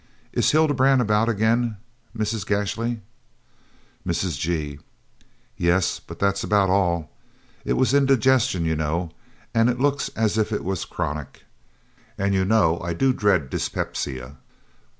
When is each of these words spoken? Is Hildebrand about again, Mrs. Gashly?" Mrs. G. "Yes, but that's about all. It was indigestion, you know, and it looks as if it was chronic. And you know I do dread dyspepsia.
Is 0.33 0.49
Hildebrand 0.49 0.99
about 0.99 1.29
again, 1.29 1.77
Mrs. 2.17 2.43
Gashly?" 2.43 3.01
Mrs. 4.03 4.39
G. 4.39 4.79
"Yes, 5.57 5.99
but 5.99 6.17
that's 6.17 6.43
about 6.43 6.71
all. 6.71 7.11
It 7.65 7.73
was 7.73 7.93
indigestion, 7.93 8.65
you 8.65 8.75
know, 8.75 9.11
and 9.53 9.69
it 9.69 9.79
looks 9.79 10.09
as 10.15 10.39
if 10.39 10.51
it 10.51 10.63
was 10.63 10.85
chronic. 10.85 11.43
And 12.17 12.33
you 12.33 12.45
know 12.45 12.79
I 12.79 12.95
do 12.95 13.13
dread 13.13 13.51
dyspepsia. 13.51 14.37